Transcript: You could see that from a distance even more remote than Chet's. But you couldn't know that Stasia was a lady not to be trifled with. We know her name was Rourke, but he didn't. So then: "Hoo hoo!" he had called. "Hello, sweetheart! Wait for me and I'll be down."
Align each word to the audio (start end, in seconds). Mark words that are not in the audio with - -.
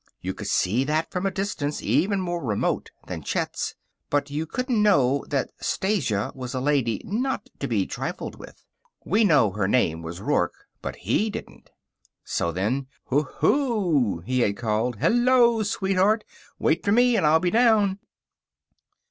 You 0.19 0.33
could 0.33 0.47
see 0.47 0.83
that 0.85 1.11
from 1.11 1.27
a 1.27 1.31
distance 1.31 1.79
even 1.83 2.19
more 2.19 2.43
remote 2.43 2.89
than 3.05 3.21
Chet's. 3.21 3.75
But 4.09 4.31
you 4.31 4.47
couldn't 4.47 4.81
know 4.81 5.23
that 5.29 5.51
Stasia 5.61 6.31
was 6.33 6.55
a 6.55 6.59
lady 6.59 7.03
not 7.05 7.51
to 7.59 7.67
be 7.67 7.85
trifled 7.85 8.33
with. 8.35 8.63
We 9.05 9.23
know 9.23 9.51
her 9.51 9.67
name 9.67 10.01
was 10.01 10.19
Rourke, 10.19 10.65
but 10.81 10.95
he 10.95 11.29
didn't. 11.29 11.69
So 12.23 12.51
then: 12.51 12.87
"Hoo 13.09 13.25
hoo!" 13.41 14.21
he 14.25 14.39
had 14.39 14.57
called. 14.57 14.95
"Hello, 14.95 15.61
sweetheart! 15.61 16.23
Wait 16.57 16.83
for 16.83 16.91
me 16.91 17.15
and 17.15 17.23
I'll 17.23 17.39
be 17.39 17.51
down." 17.51 17.99